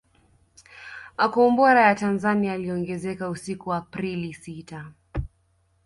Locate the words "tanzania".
1.95-2.51